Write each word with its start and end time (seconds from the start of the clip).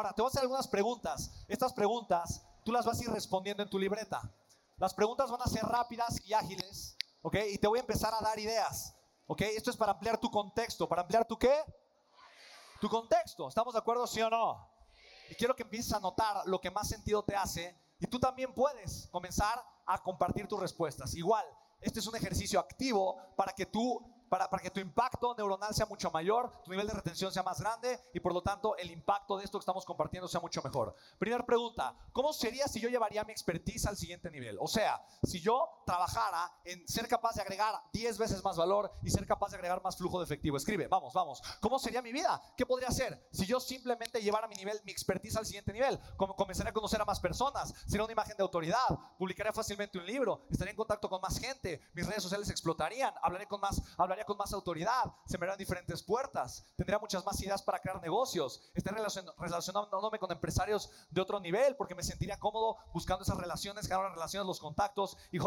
Ahora, 0.00 0.12
te 0.12 0.22
voy 0.22 0.28
a 0.28 0.30
hacer 0.30 0.42
algunas 0.42 0.68
preguntas. 0.68 1.32
Estas 1.48 1.72
preguntas 1.72 2.46
tú 2.64 2.70
las 2.70 2.86
vas 2.86 3.00
a 3.00 3.02
ir 3.02 3.10
respondiendo 3.10 3.64
en 3.64 3.68
tu 3.68 3.80
libreta. 3.80 4.32
Las 4.76 4.94
preguntas 4.94 5.28
van 5.28 5.42
a 5.42 5.46
ser 5.46 5.64
rápidas 5.64 6.24
y 6.24 6.34
ágiles, 6.34 6.96
¿ok? 7.20 7.34
Y 7.50 7.58
te 7.58 7.66
voy 7.66 7.80
a 7.80 7.80
empezar 7.80 8.14
a 8.14 8.20
dar 8.20 8.38
ideas, 8.38 8.94
¿ok? 9.26 9.40
Esto 9.40 9.72
es 9.72 9.76
para 9.76 9.90
ampliar 9.90 10.20
tu 10.20 10.30
contexto. 10.30 10.88
¿Para 10.88 11.02
ampliar 11.02 11.26
tu 11.26 11.36
qué? 11.36 11.52
Tu 12.80 12.88
contexto. 12.88 13.48
¿Estamos 13.48 13.74
de 13.74 13.80
acuerdo, 13.80 14.06
sí 14.06 14.22
o 14.22 14.30
no? 14.30 14.70
Y 15.30 15.34
quiero 15.34 15.56
que 15.56 15.64
empieces 15.64 15.92
a 15.92 15.98
notar 15.98 16.46
lo 16.46 16.60
que 16.60 16.70
más 16.70 16.86
sentido 16.86 17.24
te 17.24 17.34
hace 17.34 17.76
y 17.98 18.06
tú 18.06 18.20
también 18.20 18.54
puedes 18.54 19.08
comenzar 19.10 19.60
a 19.84 20.00
compartir 20.00 20.46
tus 20.46 20.60
respuestas. 20.60 21.12
Igual, 21.16 21.44
este 21.80 21.98
es 21.98 22.06
un 22.06 22.14
ejercicio 22.14 22.60
activo 22.60 23.20
para 23.36 23.52
que 23.52 23.66
tú 23.66 24.00
para, 24.28 24.48
que 24.58 24.70
tu 24.70 24.80
impacto 24.80 25.34
neuronal 25.36 25.74
sea 25.74 25.86
mucho 25.86 26.10
mayor, 26.10 26.62
tu 26.64 26.70
nivel 26.70 26.86
de 26.86 26.94
retención 26.94 27.32
sea 27.32 27.42
más 27.42 27.60
grande 27.60 28.00
y 28.12 28.20
por 28.20 28.32
lo 28.32 28.42
tanto 28.42 28.76
el 28.76 28.90
impacto 28.90 29.36
de 29.36 29.44
esto 29.44 29.58
que 29.58 29.62
estamos 29.62 29.84
compartiendo 29.84 30.28
sea 30.28 30.40
mucho 30.40 30.62
mejor. 30.62 30.94
Primera 31.18 31.44
pregunta, 31.44 31.94
¿cómo 32.12 32.32
sería 32.32 32.66
si 32.68 32.80
yo 32.80 32.88
llevaría 32.88 33.24
mi 33.24 33.32
expertise 33.32 33.86
al 33.86 33.96
siguiente 33.96 34.30
nivel? 34.30 34.56
O 34.60 34.66
sea, 34.66 35.02
si 35.22 35.40
yo 35.40 35.82
trabajara 35.86 36.52
en 36.64 36.86
ser 36.86 37.08
capaz 37.08 37.34
de 37.34 37.42
agregar 37.42 37.74
10 37.92 38.18
veces 38.18 38.44
más 38.44 38.56
valor 38.56 38.92
y 39.02 39.10
ser 39.10 39.26
capaz 39.26 39.50
de 39.50 39.56
agregar 39.56 39.82
más 39.82 39.96
flujo 39.96 40.18
de 40.18 40.24
efectivo. 40.24 40.56
Escribe, 40.56 40.86
vamos, 40.86 41.12
vamos. 41.14 41.42
¿Cómo 41.60 41.78
sería 41.78 42.02
mi 42.02 42.12
vida? 42.12 42.40
¿Qué 42.56 42.66
podría 42.66 42.88
hacer 42.88 43.28
si 43.32 43.46
yo 43.46 43.60
simplemente 43.60 44.20
llevara 44.20 44.48
mi 44.48 44.56
nivel, 44.56 44.80
mi 44.84 44.92
expertise 44.92 45.36
al 45.36 45.46
siguiente 45.46 45.72
nivel? 45.72 45.98
Comenzaría 46.16 46.70
a 46.70 46.74
conocer 46.74 47.00
a 47.00 47.04
más 47.04 47.20
personas, 47.20 47.74
sería 47.86 48.04
una 48.04 48.12
imagen 48.12 48.36
de 48.36 48.42
autoridad, 48.42 48.88
publicaría 49.18 49.52
fácilmente 49.52 49.98
un 49.98 50.06
libro, 50.06 50.46
estaría 50.50 50.70
en 50.70 50.76
contacto 50.76 51.08
con 51.08 51.20
más 51.20 51.38
gente, 51.38 51.80
mis 51.94 52.06
redes 52.06 52.22
sociales 52.22 52.50
explotarían, 52.50 53.14
hablaré 53.22 53.46
con 53.46 53.60
más, 53.60 53.82
hablaría 54.18 54.24
con 54.24 54.36
más 54.36 54.52
autoridad, 54.52 55.04
se 55.26 55.38
me 55.38 55.46
dan 55.46 55.56
diferentes 55.56 56.02
puertas, 56.02 56.64
tendría 56.76 56.98
muchas 56.98 57.24
más 57.24 57.40
ideas 57.40 57.62
para 57.62 57.78
crear 57.78 58.00
negocios, 58.02 58.60
estaría 58.74 59.04
relacionándome 59.38 60.18
con 60.18 60.30
empresarios 60.32 60.90
de 61.10 61.20
otro 61.20 61.38
nivel 61.40 61.76
porque 61.76 61.94
me 61.94 62.02
sentiría 62.02 62.38
cómodo 62.38 62.76
buscando 62.92 63.22
esas 63.22 63.36
relaciones, 63.36 63.88
las 63.88 64.12
relaciones, 64.12 64.46
los 64.46 64.58
contactos 64.58 65.16
y, 65.30 65.38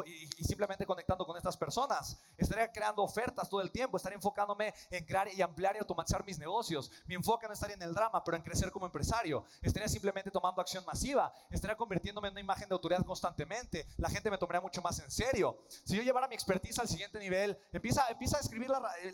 simplemente 0.43 0.85
conectando 0.85 1.25
con 1.25 1.37
estas 1.37 1.57
personas. 1.57 2.17
Estaría 2.37 2.71
creando 2.71 3.03
ofertas 3.03 3.49
todo 3.49 3.61
el 3.61 3.71
tiempo, 3.71 3.97
estaría 3.97 4.15
enfocándome 4.15 4.73
en 4.89 5.05
crear 5.05 5.27
y 5.33 5.41
ampliar 5.41 5.75
y 5.75 5.79
automatizar 5.79 6.23
mis 6.25 6.39
negocios. 6.39 6.91
Mi 7.07 7.15
enfoque 7.15 7.47
no 7.47 7.53
estaría 7.53 7.75
en 7.75 7.81
el 7.81 7.93
drama, 7.93 8.23
pero 8.23 8.37
en 8.37 8.43
crecer 8.43 8.71
como 8.71 8.85
empresario. 8.85 9.43
Estaría 9.61 9.89
simplemente 9.89 10.31
tomando 10.31 10.61
acción 10.61 10.85
masiva, 10.85 11.33
estaría 11.49 11.75
convirtiéndome 11.75 12.29
en 12.29 12.33
una 12.33 12.41
imagen 12.41 12.69
de 12.69 12.73
autoridad 12.73 13.05
constantemente. 13.05 13.87
La 13.97 14.09
gente 14.09 14.31
me 14.31 14.37
tomaría 14.37 14.61
mucho 14.61 14.81
más 14.81 14.99
en 14.99 15.11
serio. 15.11 15.57
Si 15.83 15.95
yo 15.95 16.03
llevara 16.03 16.27
mi 16.27 16.35
expertise 16.35 16.79
al 16.79 16.87
siguiente 16.87 17.19
nivel, 17.19 17.57
empieza, 17.71 18.07
empieza 18.09 18.37
a 18.37 18.39
escribir 18.41 18.60
eh, 18.65 19.13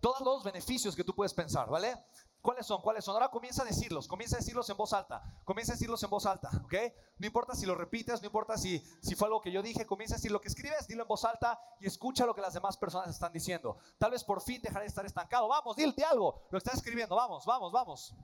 todos 0.00 0.20
los 0.20 0.44
beneficios 0.44 0.94
que 0.94 1.04
tú 1.04 1.14
puedes 1.14 1.34
pensar, 1.34 1.68
¿vale? 1.68 1.96
¿Cuáles 2.40 2.66
son? 2.66 2.80
¿Cuáles 2.80 3.04
son? 3.04 3.14
Ahora 3.14 3.28
comienza 3.28 3.62
a 3.62 3.64
decirlos, 3.64 4.06
comienza 4.06 4.36
a 4.36 4.38
decirlos 4.38 4.68
en 4.70 4.76
voz 4.76 4.92
alta, 4.92 5.22
comienza 5.44 5.72
a 5.72 5.74
decirlos 5.74 6.02
en 6.04 6.10
voz 6.10 6.24
alta, 6.24 6.48
¿ok? 6.64 6.74
No 7.18 7.26
importa 7.26 7.54
si 7.54 7.66
lo 7.66 7.74
repites, 7.74 8.20
no 8.22 8.26
importa 8.26 8.56
si, 8.56 8.78
fue 9.16 9.26
algo 9.26 9.40
que 9.40 9.50
yo 9.50 9.60
dije, 9.60 9.84
comienza 9.86 10.14
a 10.14 10.18
decir 10.18 10.30
lo 10.30 10.40
que 10.40 10.48
escribes, 10.48 10.86
dilo 10.86 11.02
en 11.02 11.08
voz 11.08 11.24
alta 11.24 11.60
y 11.80 11.86
escucha 11.86 12.24
lo 12.26 12.34
que 12.34 12.40
las 12.40 12.54
demás 12.54 12.76
personas 12.76 13.10
están 13.10 13.32
diciendo. 13.32 13.78
Tal 13.98 14.12
vez 14.12 14.22
por 14.22 14.40
fin 14.40 14.62
dejaré 14.62 14.84
de 14.84 14.88
estar 14.88 15.04
estancado. 15.04 15.48
Vamos, 15.48 15.76
dile 15.76 16.04
algo, 16.04 16.46
lo 16.50 16.58
estás 16.58 16.74
escribiendo, 16.74 17.16
vamos, 17.16 17.44
vamos, 17.44 17.72
vamos. 17.72 18.14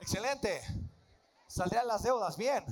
Excelente. 0.00 0.62
Saldré 1.46 1.84
las 1.84 2.02
deudas, 2.02 2.36
bien. 2.36 2.64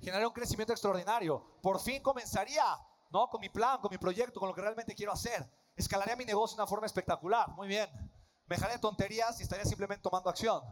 Generaré 0.00 0.26
un 0.26 0.32
crecimiento 0.32 0.72
extraordinario. 0.72 1.44
Por 1.62 1.78
fin 1.78 2.02
comenzaría 2.02 2.64
¿no? 3.12 3.28
Con 3.28 3.40
mi 3.40 3.48
plan, 3.48 3.78
con 3.80 3.90
mi 3.90 3.98
proyecto, 3.98 4.40
con 4.40 4.48
lo 4.48 4.54
que 4.54 4.62
realmente 4.62 4.94
quiero 4.94 5.12
hacer. 5.12 5.46
Escalaría 5.76 6.16
mi 6.16 6.24
negocio 6.24 6.56
de 6.56 6.62
una 6.62 6.68
forma 6.68 6.86
espectacular. 6.86 7.48
Muy 7.50 7.68
bien. 7.68 7.88
Me 8.46 8.56
dejaré 8.56 8.78
tonterías 8.78 9.38
y 9.40 9.42
estaría 9.42 9.64
simplemente 9.64 10.02
tomando 10.02 10.28
acción. 10.30 10.62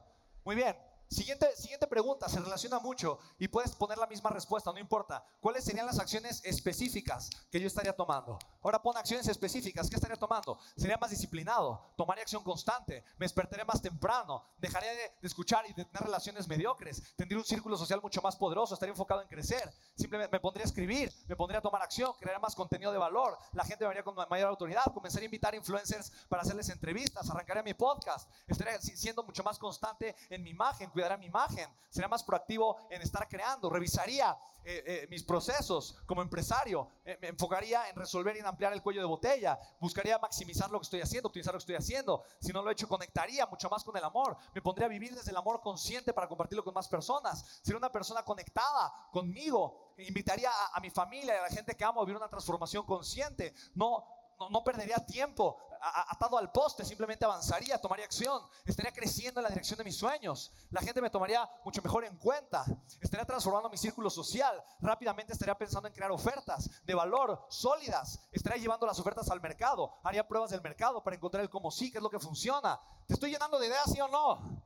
Muy 0.44 0.56
bien. 0.56 0.77
Siguiente, 1.11 1.56
siguiente 1.56 1.89
pregunta, 1.89 2.28
se 2.28 2.39
relaciona 2.39 2.78
mucho 2.78 3.19
y 3.36 3.48
puedes 3.48 3.72
poner 3.72 3.98
la 3.98 4.06
misma 4.06 4.30
respuesta, 4.30 4.70
no 4.70 4.78
importa. 4.78 5.25
¿Cuáles 5.41 5.64
serían 5.64 5.86
las 5.86 5.98
acciones 5.98 6.41
específicas 6.44 7.30
que 7.50 7.58
yo 7.58 7.67
estaría 7.67 7.97
tomando? 7.97 8.39
Ahora 8.62 8.80
pon 8.80 8.96
acciones 8.96 9.27
específicas, 9.27 9.90
¿qué 9.90 9.96
estaría 9.96 10.17
tomando? 10.17 10.57
Sería 10.77 10.98
más 10.98 11.11
disciplinado, 11.11 11.95
tomaría 11.96 12.23
acción 12.23 12.45
constante, 12.45 13.02
me 13.18 13.24
despertaré 13.24 13.64
más 13.64 13.83
temprano, 13.83 14.45
dejaría 14.58 14.92
de, 14.92 15.12
escuchar 15.23 15.64
y 15.68 15.73
de 15.73 15.85
tener 15.85 16.05
relaciones 16.05 16.46
mediocres, 16.46 17.02
tendría 17.17 17.39
un 17.39 17.45
círculo 17.45 17.77
social 17.77 18.01
mucho 18.01 18.23
más 18.23 18.36
poderoso, 18.36 18.74
estaría 18.74 18.92
enfocado 18.92 19.23
en 19.23 19.29
crecer, 19.29 19.68
simplemente 19.96 20.30
me 20.30 20.39
pondría 20.39 20.64
a 20.64 20.68
escribir, 20.68 21.12
me 21.27 21.35
pondría 21.35 21.58
a 21.58 21.62
tomar 21.62 21.83
acción, 21.83 22.12
crearía 22.20 22.39
más 22.39 22.55
contenido 22.55 22.92
de 22.92 22.98
valor, 22.98 23.36
la 23.52 23.64
gente 23.64 23.83
me 23.85 23.89
vería 23.89 24.05
con 24.05 24.14
mayor 24.14 24.48
autoridad, 24.48 24.85
comenzaría 24.95 25.24
a 25.24 25.30
invitar 25.30 25.56
influencers 25.56 26.12
para 26.29 26.42
hacerles 26.42 26.68
entrevistas, 26.68 27.29
arrancaría 27.29 27.64
mi 27.64 27.74
podcast, 27.74 28.30
estaría 28.46 28.80
siendo 28.80 29.24
mucho 29.24 29.42
más 29.42 29.58
constante 29.58 30.14
en 30.29 30.45
mi 30.45 30.51
imagen, 30.51 30.89
cuidaría 31.00 31.16
mi 31.16 31.27
imagen, 31.27 31.68
sería 31.88 32.08
más 32.08 32.22
proactivo 32.22 32.77
en 32.90 33.00
estar 33.02 33.27
creando, 33.28 33.70
revisaría 33.70 34.36
eh, 34.62 34.84
eh, 34.86 35.06
mis 35.08 35.24
procesos 35.24 35.96
como 36.05 36.20
empresario, 36.20 36.86
eh, 37.05 37.18
me 37.22 37.28
enfocaría 37.28 37.88
en 37.88 37.96
resolver 37.96 38.36
y 38.36 38.40
en 38.40 38.46
ampliar 38.46 38.74
el 38.74 38.83
cuello 38.83 39.00
de 39.00 39.06
botella, 39.06 39.58
buscaría 39.80 40.18
maximizar 40.18 40.70
lo 40.70 40.78
que 40.78 40.84
estoy 40.84 41.00
haciendo, 41.00 41.28
optimizar 41.28 41.55
lo 41.55 41.58
que 41.58 41.62
estoy 41.62 41.77
haciendo. 41.77 42.22
Si 42.40 42.52
no 42.52 42.61
lo 42.62 42.68
he 42.68 42.74
hecho, 42.74 42.86
conectaría 42.86 43.46
mucho 43.46 43.70
más 43.70 43.83
con 43.83 43.96
el 43.96 44.05
amor. 44.05 44.36
Me 44.55 44.61
pondría 44.61 44.86
a 44.86 44.90
vivir 44.90 45.14
desde 45.14 45.30
el 45.30 45.36
amor 45.38 45.62
consciente 45.62 46.12
para 46.12 46.28
compartirlo 46.28 46.62
con 46.62 46.74
más 46.74 46.88
personas. 46.88 47.61
Sería 47.62 47.78
una 47.78 47.90
persona 47.90 48.22
conectada 48.22 48.92
conmigo. 49.11 49.94
Invitaría 49.96 50.50
a, 50.50 50.77
a 50.77 50.80
mi 50.80 50.90
familia 50.90 51.34
y 51.34 51.38
a 51.38 51.42
la 51.42 51.48
gente 51.48 51.74
que 51.74 51.84
amo 51.84 52.02
a 52.02 52.05
vivir 52.05 52.18
una 52.18 52.28
transformación 52.28 52.84
consciente. 52.84 53.55
No 53.74 54.20
no, 54.48 54.64
perdería 54.64 55.05
tiempo 55.05 55.58
atado 55.83 56.36
al 56.36 56.52
poste, 56.52 56.84
simplemente 56.84 57.24
avanzaría, 57.24 57.80
tomaría 57.80 58.05
acción, 58.05 58.42
estaría 58.67 58.92
creciendo 58.92 59.40
en 59.40 59.45
la 59.45 59.48
dirección 59.48 59.78
de 59.78 59.84
mis 59.84 59.96
sueños. 59.96 60.52
La 60.70 60.80
gente 60.80 61.01
me 61.01 61.11
tomaría 61.11 61.48
mucho 61.64 61.80
mejor 61.83 62.05
en 62.05 62.17
cuenta, 62.18 62.64
estaría 63.00 63.24
transformando 63.24 63.70
mi 63.70 63.79
círculo 63.79 64.11
social, 64.11 64.62
rápidamente 64.80 65.33
estaría 65.33 65.56
pensando 65.56 65.89
en 65.89 65.95
crear 65.95 66.11
ofertas 66.11 66.70
de 66.84 66.95
valor 66.95 67.46
sólidas, 67.48 68.20
estaría 68.30 68.61
llevando 68.61 68.86
las 68.86 68.98
ofertas 68.98 69.30
al 69.30 69.40
mercado, 69.40 69.98
haría 70.05 70.27
pruebas 70.27 70.50
del 70.50 70.61
mercado 70.61 71.02
para 71.02 71.17
encontrar 71.17 71.42
el 71.42 71.50
cómo 71.50 71.70
sí, 71.70 71.90
qué 71.90 71.98
es 71.98 72.02
lo 72.02 72.11
que 72.11 72.18
funciona. 72.18 72.80
¿Te 73.06 73.14
estoy 73.14 73.30
llenando 73.30 73.58
de 73.58 73.67
ideas, 73.67 73.90
sí 73.90 74.00
o 74.00 74.08
no? 74.08 74.62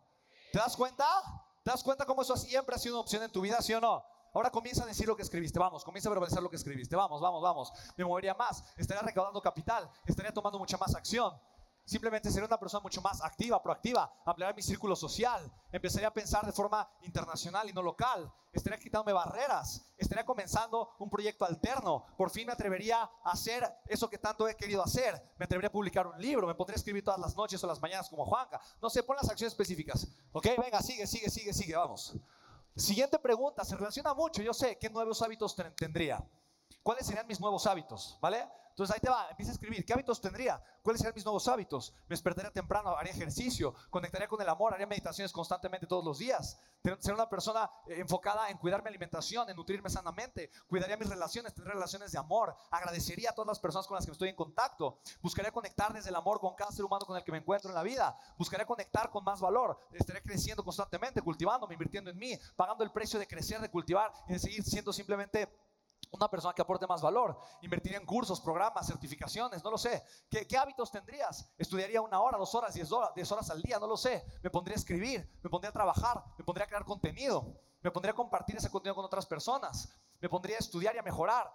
¿Te 0.52 0.58
das 0.58 0.76
cuenta? 0.76 1.06
¿Te 1.62 1.70
das 1.70 1.82
cuenta 1.82 2.04
cómo 2.04 2.22
eso 2.22 2.36
siempre 2.36 2.74
ha 2.74 2.78
sido 2.78 2.96
una 2.96 3.02
opción 3.02 3.22
en 3.22 3.32
tu 3.32 3.40
vida, 3.40 3.60
sí 3.62 3.72
o 3.72 3.80
no? 3.80 4.04
Ahora 4.34 4.50
comienza 4.50 4.82
a 4.82 4.86
decir 4.86 5.06
lo 5.06 5.16
que 5.16 5.22
escribiste, 5.22 5.60
vamos, 5.60 5.84
comienza 5.84 6.08
a 6.08 6.12
verbalizar 6.12 6.42
lo 6.42 6.50
que 6.50 6.56
escribiste, 6.56 6.96
vamos, 6.96 7.20
vamos, 7.20 7.40
vamos. 7.40 7.72
Me 7.96 8.04
movería 8.04 8.34
más, 8.34 8.64
estaría 8.76 9.00
recaudando 9.00 9.40
capital, 9.40 9.88
estaría 10.04 10.34
tomando 10.34 10.58
mucha 10.58 10.76
más 10.76 10.92
acción. 10.96 11.32
Simplemente 11.86 12.30
sería 12.30 12.46
una 12.46 12.58
persona 12.58 12.82
mucho 12.82 13.00
más 13.00 13.22
activa, 13.22 13.62
proactiva, 13.62 14.10
ampliar 14.24 14.56
mi 14.56 14.62
círculo 14.62 14.96
social, 14.96 15.52
empezaría 15.70 16.08
a 16.08 16.12
pensar 16.12 16.44
de 16.44 16.50
forma 16.50 16.88
internacional 17.02 17.68
y 17.68 17.72
no 17.72 17.82
local, 17.82 18.32
estaría 18.52 18.78
quitándome 18.78 19.12
barreras, 19.12 19.86
estaría 19.98 20.24
comenzando 20.24 20.94
un 20.98 21.10
proyecto 21.10 21.44
alterno, 21.44 22.06
por 22.16 22.30
fin 22.30 22.46
me 22.46 22.54
atrevería 22.54 23.02
a 23.02 23.30
hacer 23.30 23.70
eso 23.86 24.08
que 24.08 24.18
tanto 24.18 24.48
he 24.48 24.56
querido 24.56 24.82
hacer, 24.82 25.14
me 25.38 25.44
atrevería 25.44 25.68
a 25.68 25.72
publicar 25.72 26.06
un 26.06 26.18
libro, 26.18 26.46
me 26.46 26.54
pondría 26.54 26.74
a 26.74 26.78
escribir 26.78 27.04
todas 27.04 27.20
las 27.20 27.36
noches 27.36 27.62
o 27.62 27.66
las 27.66 27.80
mañanas 27.80 28.08
como 28.08 28.24
Juanca, 28.24 28.60
no 28.80 28.88
sé, 28.88 29.02
pon 29.02 29.16
las 29.16 29.28
acciones 29.28 29.52
específicas, 29.52 30.08
¿ok? 30.32 30.46
Venga, 30.58 30.80
sigue, 30.80 31.06
sigue, 31.06 31.28
sigue, 31.28 31.52
sigue, 31.52 31.76
vamos. 31.76 32.16
Siguiente 32.76 33.20
pregunta, 33.20 33.64
se 33.64 33.76
relaciona 33.76 34.14
mucho, 34.14 34.42
yo 34.42 34.52
sé, 34.52 34.78
¿qué 34.80 34.90
nuevos 34.90 35.22
hábitos 35.22 35.56
tendría? 35.76 36.24
¿Cuáles 36.84 37.06
serían 37.06 37.26
mis 37.26 37.40
nuevos 37.40 37.66
hábitos? 37.66 38.18
¿Vale? 38.20 38.46
Entonces 38.68 38.94
ahí 38.94 39.00
te 39.00 39.08
va, 39.08 39.30
empieza 39.30 39.52
a 39.52 39.54
escribir. 39.54 39.86
¿Qué 39.86 39.94
hábitos 39.94 40.20
tendría? 40.20 40.62
¿Cuáles 40.82 41.00
serían 41.00 41.14
mis 41.14 41.24
nuevos 41.24 41.48
hábitos? 41.48 41.94
Me 42.02 42.14
despertaría 42.14 42.50
temprano, 42.50 42.90
haría 42.90 43.12
ejercicio, 43.12 43.72
conectaría 43.88 44.28
con 44.28 44.42
el 44.42 44.48
amor, 44.48 44.74
haría 44.74 44.86
meditaciones 44.86 45.32
constantemente 45.32 45.86
todos 45.86 46.04
los 46.04 46.18
días. 46.18 46.60
Sería 46.82 47.14
una 47.14 47.30
persona 47.30 47.70
eh, 47.86 48.00
enfocada 48.00 48.50
en 48.50 48.58
cuidar 48.58 48.82
mi 48.82 48.88
alimentación, 48.88 49.48
en 49.48 49.56
nutrirme 49.56 49.88
sanamente. 49.88 50.50
Cuidaría 50.66 50.98
mis 50.98 51.08
relaciones, 51.08 51.54
tendría 51.54 51.72
relaciones 51.72 52.12
de 52.12 52.18
amor. 52.18 52.54
Agradecería 52.70 53.30
a 53.30 53.32
todas 53.32 53.48
las 53.48 53.58
personas 53.60 53.86
con 53.86 53.94
las 53.94 54.04
que 54.04 54.12
estoy 54.12 54.28
en 54.28 54.36
contacto. 54.36 54.98
Buscaría 55.22 55.52
conectar 55.52 55.90
desde 55.94 56.10
el 56.10 56.16
amor 56.16 56.38
con 56.38 56.54
cada 56.54 56.70
ser 56.70 56.84
humano 56.84 57.06
con 57.06 57.16
el 57.16 57.24
que 57.24 57.32
me 57.32 57.38
encuentro 57.38 57.70
en 57.70 57.76
la 57.76 57.82
vida. 57.82 58.14
Buscaría 58.36 58.66
conectar 58.66 59.08
con 59.10 59.24
más 59.24 59.40
valor. 59.40 59.78
Estaría 59.92 60.20
creciendo 60.20 60.62
constantemente, 60.62 61.22
cultivándome, 61.22 61.72
invirtiendo 61.72 62.10
en 62.10 62.18
mí, 62.18 62.38
pagando 62.56 62.84
el 62.84 62.90
precio 62.90 63.18
de 63.18 63.26
crecer, 63.26 63.60
de 63.60 63.70
cultivar 63.70 64.12
y 64.28 64.34
de 64.34 64.38
seguir 64.38 64.62
siendo 64.62 64.92
simplemente 64.92 65.48
una 66.14 66.28
persona 66.28 66.54
que 66.54 66.62
aporte 66.62 66.86
más 66.86 67.02
valor, 67.02 67.36
invertiría 67.62 67.98
en 67.98 68.06
cursos, 68.06 68.40
programas, 68.40 68.86
certificaciones, 68.86 69.62
no 69.64 69.70
lo 69.70 69.78
sé. 69.78 70.04
¿Qué, 70.30 70.56
hábitos 70.56 70.90
tendrías? 70.90 71.52
Estudiaría 71.58 72.00
una 72.00 72.20
hora, 72.20 72.38
dos 72.38 72.54
horas, 72.54 72.72
diez 72.74 72.90
horas, 72.92 73.10
diez 73.14 73.30
horas 73.32 73.50
al 73.50 73.60
día, 73.60 73.78
no 73.78 73.86
lo 73.86 73.96
sé. 73.96 74.24
Me 74.42 74.50
pondría 74.50 74.76
a 74.76 74.78
escribir, 74.78 75.28
me 75.42 75.50
pondría 75.50 75.70
a 75.70 75.72
trabajar, 75.72 76.24
me 76.38 76.44
pondría 76.44 76.66
a 76.66 76.68
crear 76.68 76.84
contenido, 76.84 77.60
me 77.82 77.90
pondría 77.90 78.12
a 78.12 78.14
compartir 78.14 78.56
ese 78.56 78.70
contenido 78.70 78.94
con 78.94 79.04
otras 79.04 79.26
personas, 79.26 79.92
me 80.20 80.28
pondría 80.28 80.56
a 80.56 80.60
estudiar 80.60 80.94
y 80.94 80.98
a 80.98 81.02
mejorar. 81.02 81.52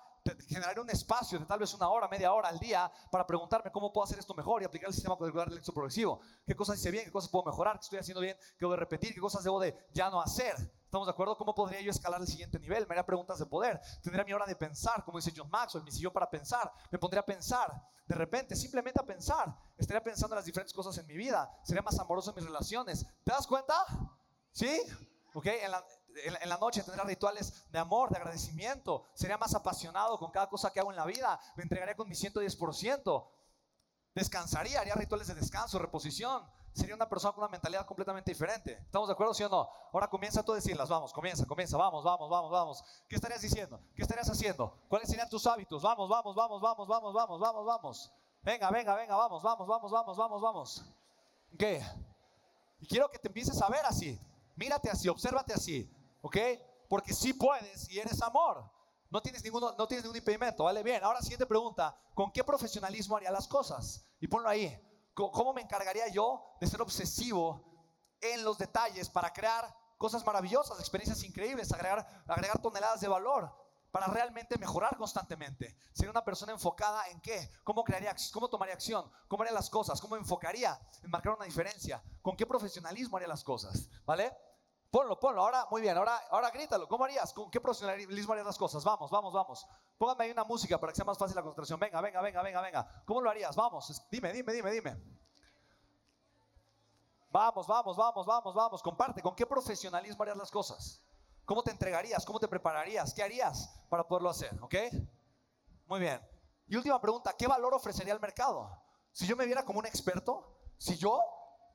Generaría 0.48 0.84
un 0.84 0.90
espacio 0.90 1.40
de 1.40 1.46
tal 1.46 1.60
vez 1.60 1.74
una 1.74 1.88
hora, 1.88 2.08
media 2.10 2.34
hora 2.34 2.50
al 2.50 2.60
día 2.60 2.92
para 3.10 3.26
preguntarme 3.26 3.72
cómo 3.72 3.94
puedo 3.94 4.04
hacer 4.04 4.20
esto 4.20 4.34
mejor 4.34 4.62
y 4.62 4.66
aplicar 4.66 4.90
el 4.90 4.94
sistema 4.94 5.16
curricular 5.16 5.50
del 5.50 5.62
progresivo. 5.64 6.20
¿Qué 6.46 6.56
cosas 6.56 6.78
hice 6.78 6.92
bien? 6.92 7.06
¿Qué 7.06 7.12
cosas 7.12 7.32
puedo 7.32 7.46
mejorar? 7.46 7.80
¿Qué 7.80 7.84
estoy 7.86 8.00
haciendo 8.00 8.20
bien? 8.20 8.36
¿Qué 8.38 8.58
debo 8.60 8.74
de 8.74 8.80
repetir? 8.80 9.14
¿Qué 9.14 9.22
cosas 9.22 9.44
debo 9.44 9.60
de 9.60 9.88
ya 9.94 10.10
no 10.10 10.22
hacer? 10.22 10.56
¿Estamos 10.90 11.06
de 11.06 11.12
acuerdo? 11.12 11.38
¿Cómo 11.38 11.54
podría 11.54 11.82
yo 11.82 11.92
escalar 11.92 12.20
al 12.20 12.26
siguiente 12.26 12.58
nivel? 12.58 12.88
Me 12.88 12.94
haría 12.94 13.06
preguntas 13.06 13.38
de 13.38 13.46
poder. 13.46 13.80
Tendría 14.02 14.26
mi 14.26 14.34
hora 14.34 14.48
de 14.48 14.56
pensar, 14.56 15.06
como 15.06 15.20
dice 15.20 15.32
John 15.38 15.48
Maxwell, 15.48 15.84
mi 15.84 15.92
sillón 15.92 16.12
para 16.12 16.28
pensar. 16.28 16.74
Me 16.90 16.98
pondría 16.98 17.22
a 17.22 17.26
pensar. 17.28 17.72
De 18.08 18.16
repente, 18.16 18.56
simplemente 18.56 19.00
a 19.00 19.06
pensar. 19.06 19.56
Estaría 19.78 20.04
pensando 20.04 20.34
en 20.34 20.38
las 20.38 20.46
diferentes 20.46 20.74
cosas 20.74 20.98
en 20.98 21.06
mi 21.06 21.16
vida. 21.16 21.48
Sería 21.64 21.84
más 21.84 22.00
amoroso 22.00 22.32
en 22.32 22.38
mis 22.38 22.46
relaciones. 22.46 23.06
¿Te 23.24 23.32
das 23.32 23.46
cuenta? 23.46 23.76
¿Sí? 24.52 24.82
¿Ok? 25.36 25.46
En 25.46 25.70
la, 25.70 25.86
en 26.42 26.50
la 26.50 26.58
noche 26.58 26.82
tendría 26.82 27.06
rituales 27.06 27.70
de 27.70 27.78
amor, 27.78 28.10
de 28.10 28.18
agradecimiento. 28.18 29.06
Sería 29.14 29.38
más 29.38 29.54
apasionado 29.54 30.18
con 30.18 30.32
cada 30.32 30.50
cosa 30.50 30.74
que 30.74 30.80
hago 30.80 30.90
en 30.90 30.98
la 30.98 31.06
vida. 31.06 31.40
Me 31.56 31.62
entregaría 31.62 31.96
con 31.96 32.10
mi 32.10 32.16
110%. 32.16 33.30
Descansaría, 34.16 34.82
haría 34.82 34.96
rituales 34.96 35.28
de 35.28 35.36
descanso, 35.36 35.78
reposición 35.78 36.50
sería 36.74 36.96
una 36.96 37.08
persona 37.08 37.34
con 37.34 37.44
una 37.44 37.52
mentalidad 37.52 37.86
completamente 37.86 38.32
diferente. 38.32 38.74
¿Estamos 38.74 39.08
de 39.08 39.14
acuerdo, 39.14 39.34
sí 39.34 39.44
o 39.44 39.50
no? 39.50 39.70
Ahora 39.92 40.10
comienza 40.10 40.44
tú 40.44 40.52
a 40.52 40.56
decirlas, 40.56 40.90
vamos, 40.90 41.14
comienza, 41.14 41.46
comienza, 41.46 41.78
vamos, 41.78 42.04
vamos, 42.04 42.30
vamos, 42.30 42.52
vamos. 42.52 42.84
¿Qué 43.08 43.16
estarías 43.16 43.42
diciendo? 43.42 43.80
¿Qué 43.96 44.02
estarías 44.02 44.30
haciendo? 44.30 44.78
¿Cuáles 44.88 45.10
serían 45.10 45.30
tus 45.30 45.46
hábitos? 45.48 45.82
Vamos, 45.82 46.10
vamos, 46.10 46.36
vamos, 46.36 46.62
vamos, 46.62 46.88
vamos, 46.88 47.14
vamos, 47.14 47.40
vamos, 47.40 47.66
vamos. 47.66 48.12
Venga, 48.42 48.70
venga, 48.72 48.96
venga, 48.96 49.16
vamos, 49.16 49.44
vamos, 49.44 49.68
vamos, 49.68 49.92
vamos, 49.92 50.18
vamos, 50.18 50.42
vamos. 50.42 50.86
¿Qué? 51.58 51.84
Y 52.80 52.88
quiero 52.88 53.10
que 53.10 53.20
te 53.20 53.28
empieces 53.28 53.62
a 53.62 53.70
ver 53.70 53.86
así. 53.86 54.20
Mírate 54.56 54.90
así, 54.90 55.08
obsérvate 55.10 55.54
así, 55.54 55.90
¿ok? 56.22 56.38
Porque 56.88 57.14
sí 57.14 57.34
puedes 57.34 57.90
y 57.90 58.00
eres 58.00 58.22
amor. 58.22 58.70
No 59.10 59.22
tienes, 59.22 59.44
ninguno, 59.44 59.74
no 59.78 59.88
tienes 59.88 60.04
ningún 60.04 60.18
impedimento, 60.18 60.64
¿vale? 60.66 60.84
Bien, 60.84 61.04
ahora 61.04 61.22
siguiente 61.22 61.46
pregunta. 61.46 61.98
¿Con 62.14 62.32
qué 62.32 62.44
profesionalismo 62.44 63.18
haría 63.18 63.32
las 63.32 63.48
cosas? 63.48 64.06
Y 64.20 64.28
ponlo 64.28 64.48
ahí. 64.48 64.80
¿Cómo 65.28 65.54
me 65.54 65.62
encargaría 65.62 66.08
yo 66.08 66.42
de 66.62 66.68
ser 66.68 66.82
obsesivo 66.82 67.62
en 68.22 68.44
los 68.44 68.58
detalles 68.58 69.10
para 69.10 69.34
crear 69.34 69.76
cosas 69.98 70.26
maravillosas, 70.26 70.80
experiencias 70.80 71.24
increíbles, 71.24 71.72
agregar, 71.74 72.24
agregar 72.28 72.62
toneladas 72.62 73.02
de 73.02 73.08
valor? 73.08 73.60
para 73.92 74.08
realmente 74.08 74.58
mejorar 74.58 74.96
constantemente. 74.98 75.76
Sería 75.94 76.12
una 76.12 76.24
persona 76.24 76.52
enfocada 76.52 77.08
en 77.08 77.20
qué, 77.22 77.50
cómo 77.64 77.84
crearía, 77.84 78.16
cómo 78.32 78.48
tomaría 78.48 78.76
acción, 78.76 79.12
cómo 79.28 79.44
haría 79.44 79.54
las 79.54 79.70
cosas, 79.70 80.00
cómo 80.00 80.16
enfocaría 80.16 80.80
en 81.02 81.10
marcar 81.10 81.34
una 81.34 81.46
diferencia, 81.46 82.04
con 82.22 82.36
qué 82.36 82.46
profesionalismo 82.46 83.18
haría 83.18 83.28
las 83.28 83.44
cosas, 83.44 83.90
¿vale? 84.06 84.32
Ponlo, 84.92 85.20
ponlo, 85.20 85.42
ahora, 85.42 85.68
muy 85.70 85.82
bien, 85.82 85.96
ahora, 85.96 86.18
ahora 86.32 86.50
grítalo, 86.50 86.88
¿cómo 86.88 87.04
harías? 87.04 87.32
¿Con 87.32 87.52
qué 87.52 87.62
profesionalismo 87.62 88.34
harías 88.34 88.48
las 88.48 88.58
cosas? 88.58 88.84
Vamos, 88.84 89.12
vamos, 89.12 89.32
vamos. 89.32 89.68
Póngame 90.00 90.24
ahí 90.24 90.32
una 90.32 90.44
música 90.44 90.80
para 90.80 90.92
que 90.92 90.96
sea 90.96 91.06
más 91.06 91.18
fácil 91.18 91.36
la 91.36 91.44
concentración. 91.44 91.80
Venga, 91.80 92.02
venga, 92.02 92.22
venga, 92.22 92.42
venga, 92.42 92.62
venga. 92.62 93.04
¿Cómo 93.06 93.22
lo 93.22 93.30
harías? 93.30 93.56
Vamos, 93.56 94.04
dime, 94.10 94.34
dime, 94.34 94.52
dime, 94.52 94.72
dime. 94.72 94.98
Vamos, 97.30 97.68
vamos, 97.68 97.96
vamos, 97.96 98.26
vamos, 98.26 98.56
vamos. 98.56 98.82
Comparte, 98.82 99.22
¿con 99.22 99.36
qué 99.36 99.46
profesionalismo 99.46 100.24
harías 100.24 100.38
las 100.38 100.50
cosas? 100.50 101.04
¿Cómo 101.46 101.62
te 101.62 101.70
entregarías? 101.70 102.26
¿Cómo 102.26 102.40
te 102.40 102.48
prepararías? 102.48 103.14
¿Qué 103.14 103.22
harías 103.22 103.70
para 103.90 104.08
poderlo 104.08 104.32
hacer? 104.32 104.58
¿Ok? 104.64 104.76
Muy 105.86 106.00
bien. 106.00 106.20
Y 106.68 106.76
última 106.76 107.00
pregunta, 107.00 107.36
¿qué 107.38 107.46
valor 107.46 107.76
ofrecería 107.76 108.14
al 108.14 108.20
mercado? 108.20 108.82
Si 109.12 109.28
yo 109.28 109.36
me 109.36 109.46
viera 109.46 109.64
como 109.64 109.78
un 109.80 109.86
experto, 109.86 110.58
si 110.80 110.98
yo 110.98 111.22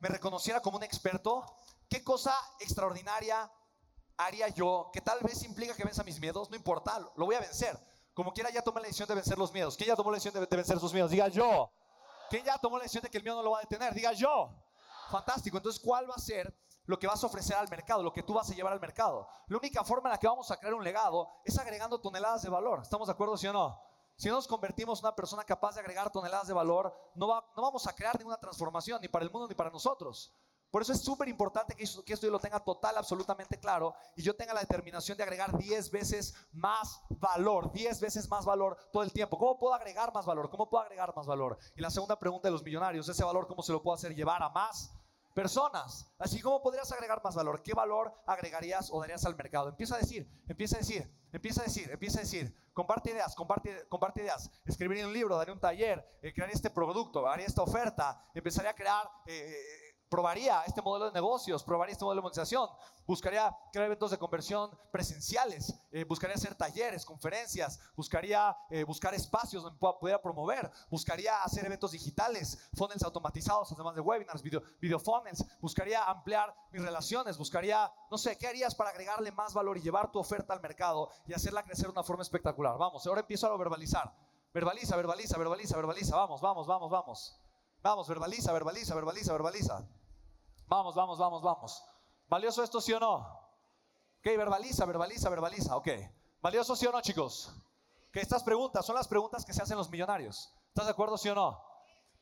me 0.01 0.09
reconociera 0.09 0.61
como 0.61 0.77
un 0.77 0.83
experto, 0.83 1.45
¿qué 1.89 2.03
cosa 2.03 2.35
extraordinaria 2.59 3.51
haría 4.17 4.47
yo 4.49 4.89
que 4.93 5.01
tal 5.01 5.19
vez 5.21 5.43
implica 5.43 5.75
que 5.75 5.83
venza 5.83 6.03
mis 6.03 6.19
miedos? 6.19 6.49
No 6.49 6.55
importa, 6.55 6.99
lo 7.15 7.25
voy 7.25 7.35
a 7.35 7.39
vencer. 7.39 7.77
Como 8.15 8.31
quiera, 8.33 8.49
ya 8.49 8.61
tomé 8.61 8.79
la 8.79 8.87
decisión 8.87 9.09
de 9.09 9.15
vencer 9.15 9.37
los 9.37 9.51
miedos. 9.51 9.75
¿Quién 9.75 9.89
ya 9.89 9.95
tomó 9.95 10.09
la 10.09 10.15
decisión 10.15 10.41
de, 10.41 10.55
vencer 10.55 10.79
sus 10.79 10.93
miedos? 10.93 11.11
Diga 11.11 11.27
yo. 11.27 11.69
¿Quién 12.29 12.45
ya 12.45 12.57
tomó 12.57 12.77
la 12.77 12.83
decisión 12.83 13.03
de 13.03 13.09
que 13.09 13.17
el 13.17 13.23
miedo 13.23 13.35
no 13.35 13.43
lo 13.43 13.51
va 13.51 13.57
a 13.57 13.61
detener? 13.61 13.93
Diga 13.93 14.13
yo. 14.13 14.49
Fantástico. 15.11 15.57
Entonces, 15.57 15.81
¿cuál 15.83 16.09
va 16.09 16.15
a 16.15 16.19
ser 16.19 16.57
lo 16.85 16.97
que 16.97 17.07
vas 17.07 17.21
a 17.21 17.27
ofrecer 17.27 17.57
al 17.57 17.67
mercado, 17.67 18.01
lo 18.01 18.13
que 18.13 18.23
tú 18.23 18.33
vas 18.33 18.49
a 18.49 18.53
llevar 18.53 18.71
al 18.71 18.79
mercado? 18.79 19.27
La 19.47 19.57
única 19.57 19.83
forma 19.83 20.07
en 20.07 20.13
la 20.13 20.17
que 20.17 20.27
vamos 20.27 20.49
a 20.49 20.57
crear 20.57 20.73
un 20.73 20.83
legado 20.83 21.29
es 21.43 21.57
agregando 21.57 21.99
toneladas 21.99 22.41
de 22.41 22.49
valor. 22.49 22.79
¿Estamos 22.83 23.07
de 23.07 23.13
acuerdo, 23.13 23.35
sí 23.35 23.47
o 23.47 23.53
no? 23.53 23.81
Si 24.15 24.29
no 24.29 24.35
nos 24.35 24.47
convertimos 24.47 24.99
en 24.99 25.07
una 25.07 25.15
persona 25.15 25.43
capaz 25.43 25.75
de 25.75 25.81
agregar 25.81 26.09
toneladas 26.09 26.47
de 26.47 26.53
valor, 26.53 26.95
no, 27.15 27.27
no 27.27 27.61
vamos 27.61 27.85
a 27.85 27.93
crear 27.93 28.17
ninguna 28.17 28.37
transformación, 28.37 29.01
ni 29.01 29.09
para 29.09 29.25
el 29.25 29.31
mundo 29.31 29.45
ni 29.49 29.55
para 29.55 29.69
nosotros. 29.69 30.33
Por 30.75 30.81
eso 30.81 30.91
es 30.91 30.99
súper 30.99 31.29
importante 31.29 31.73
que, 31.73 31.85
esto 31.85 32.03
yo 32.05 32.29
lo 32.29 32.37
tenga 32.37 32.59
total, 32.59 32.97
absolutamente 32.97 33.57
claro 33.57 33.95
y 34.13 34.21
yo 34.21 34.35
tenga 34.35 34.53
la 34.53 34.59
determinación 34.59 35.17
de 35.17 35.23
agregar 35.23 35.57
10 35.57 35.89
veces 35.89 36.35
más 36.51 36.99
valor, 37.11 37.71
10 37.71 38.01
veces 38.01 38.29
más 38.29 38.43
valor 38.43 38.77
todo 38.91 39.01
el 39.01 39.13
tiempo. 39.13 39.37
¿Cómo 39.37 39.57
puedo 39.57 39.73
agregar 39.73 40.13
más 40.13 40.25
valor? 40.25 40.49
¿Cómo 40.49 40.69
puedo 40.69 40.83
agregar 40.83 41.15
más 41.15 41.27
valor? 41.27 41.57
Y 41.77 41.81
la 41.81 41.89
segunda 41.89 42.19
pregunta 42.19 42.49
de 42.49 42.51
los 42.51 42.61
millonarios, 42.61 43.07
ese 43.07 43.23
valor, 43.23 43.47
¿cómo 43.47 43.63
se 43.63 43.71
lo 43.71 43.81
puedo 43.81 43.95
hacer 43.95 44.13
llevar 44.13 44.43
a 44.43 44.49
más 44.49 44.91
personas. 45.33 46.13
Así 46.19 46.41
como 46.41 46.61
podrías 46.61 46.91
agregar 46.91 47.21
más 47.23 47.35
valor. 47.35 47.61
¿Qué 47.63 47.73
valor 47.73 48.13
agregarías 48.27 48.89
o 48.91 48.99
darías 48.99 49.25
al 49.25 49.37
mercado? 49.37 49.69
Empieza 49.69 49.95
a 49.95 49.99
decir, 49.99 50.29
empieza 50.47 50.75
a 50.75 50.79
decir, 50.79 51.09
empieza 51.31 51.61
a 51.61 51.63
decir, 51.65 51.89
empieza 51.89 52.19
a 52.19 52.21
decir. 52.23 52.53
Comparte 52.73 53.11
ideas, 53.11 53.33
comparte, 53.33 53.87
comparte 53.87 54.21
ideas. 54.23 54.51
Escribiría 54.65 55.07
un 55.07 55.13
libro, 55.13 55.37
daría 55.37 55.53
un 55.53 55.59
taller, 55.61 56.05
eh, 56.21 56.33
crearía 56.33 56.53
este 56.55 56.69
producto, 56.69 57.25
haría 57.27 57.45
esta 57.45 57.61
oferta, 57.61 58.25
empezaría 58.33 58.71
a 58.71 58.75
crear... 58.75 59.09
Eh, 59.25 59.84
probaría 60.09 60.63
este 60.63 60.81
modelo 60.81 61.07
de 61.07 61.11
negocios, 61.11 61.63
probaría 61.63 61.93
este 61.93 62.05
modelo 62.05 62.21
de 62.21 62.23
monetización, 62.23 62.69
buscaría 63.05 63.55
crear 63.71 63.85
eventos 63.85 64.11
de 64.11 64.17
conversión 64.17 64.71
presenciales, 64.91 65.73
eh, 65.91 66.03
buscaría 66.03 66.35
hacer 66.35 66.55
talleres, 66.55 67.05
conferencias, 67.05 67.79
buscaría 67.95 68.55
eh, 68.69 68.83
buscar 68.83 69.13
espacios 69.13 69.63
donde 69.63 69.77
pueda, 69.77 70.21
promover, 70.21 70.71
buscaría 70.89 71.43
hacer 71.43 71.65
eventos 71.65 71.91
digitales, 71.91 72.69
funnels 72.73 73.03
automatizados, 73.03 73.71
además 73.71 73.95
de 73.95 74.01
webinars, 74.01 74.41
video, 74.41 74.61
video 74.79 74.99
funnels, 74.99 75.43
buscaría 75.59 76.03
ampliar 76.03 76.53
mis 76.71 76.81
relaciones, 76.81 77.37
buscaría, 77.37 77.91
no 78.09 78.17
sé, 78.17 78.37
¿qué 78.37 78.47
harías 78.47 78.75
para 78.75 78.91
agregarle 78.91 79.31
más 79.31 79.53
valor 79.53 79.77
y 79.77 79.81
llevar 79.81 80.11
tu 80.11 80.19
oferta 80.19 80.53
al 80.53 80.61
mercado 80.61 81.09
y 81.27 81.33
hacerla 81.33 81.63
crecer 81.63 81.85
de 81.85 81.91
una 81.91 82.03
forma 82.03 82.21
espectacular? 82.21 82.77
Vamos, 82.77 83.05
ahora 83.07 83.21
empiezo 83.21 83.47
a 83.47 83.57
verbalizar. 83.57 84.13
Verbaliza, 84.53 84.95
verbaliza, 84.95 85.37
verbaliza, 85.37 85.75
verbaliza. 85.75 86.15
Vamos, 86.15 86.39
vamos, 86.39 86.65
vamos, 86.65 86.89
vamos. 86.89 87.44
Vamos, 87.85 88.07
verbaliza, 88.07 88.51
verbaliza, 88.51 88.95
verbaliza, 88.95 89.33
verbaliza. 89.33 89.87
Vamos, 90.65 90.95
vamos, 90.95 91.19
vamos, 91.19 91.43
vamos. 91.43 91.83
¿Valioso 92.27 92.63
esto 92.63 92.81
sí 92.81 92.91
o 92.93 92.99
no? 92.99 93.17
Ok, 93.17 94.23
verbaliza, 94.23 94.85
verbaliza, 94.85 95.29
verbaliza. 95.29 95.77
Ok. 95.77 95.89
¿Valioso 96.41 96.75
sí 96.75 96.87
o 96.87 96.91
no, 96.91 96.99
chicos? 97.01 97.53
Que 98.11 98.21
estas 98.21 98.41
preguntas 98.41 98.83
son 98.83 98.95
las 98.95 99.07
preguntas 99.07 99.45
que 99.45 99.53
se 99.53 99.61
hacen 99.61 99.77
los 99.77 99.91
millonarios. 99.91 100.51
¿Estás 100.69 100.85
de 100.85 100.93
acuerdo 100.93 101.15
sí 101.15 101.29
o 101.29 101.35
no? 101.35 101.61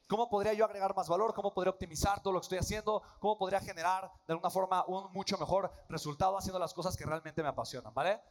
¿Cómo 0.10 0.30
podría 0.30 0.52
yo 0.52 0.66
agregar 0.66 0.94
más 0.98 1.08
valor? 1.08 1.34
¿Cómo 1.34 1.54
podría 1.54 1.72
optimizar 1.72 2.22
todo 2.22 2.34
lo 2.34 2.42
que 2.42 2.46
estoy 2.46 2.58
haciendo? 2.58 3.02
¿Cómo 3.22 3.38
podría 3.38 3.62
generar 3.62 4.12
de 4.28 4.34
alguna 4.34 4.50
forma 4.50 4.84
un 4.88 5.14
mucho 5.14 5.38
mejor 5.38 5.72
resultado 5.88 6.38
haciendo 6.38 6.60
las 6.60 6.74
cosas 6.74 6.98
que 6.98 7.06
realmente 7.06 7.42
me 7.42 7.48
apasionan? 7.48 7.94
¿Vale? 7.94 8.22